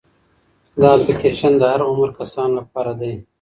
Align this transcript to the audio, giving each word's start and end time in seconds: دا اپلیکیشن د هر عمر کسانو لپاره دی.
دا 0.79 0.89
اپلیکیشن 0.97 1.53
د 1.57 1.63
هر 1.73 1.81
عمر 1.91 2.09
کسانو 2.19 2.53
لپاره 2.59 2.91
دی. 2.99 3.13